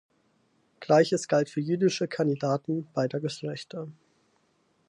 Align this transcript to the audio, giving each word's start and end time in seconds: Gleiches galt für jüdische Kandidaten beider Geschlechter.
Gleiches 0.79 1.27
galt 1.27 1.47
für 1.51 1.59
jüdische 1.61 2.07
Kandidaten 2.07 2.87
beider 2.95 3.19
Geschlechter. 3.19 3.87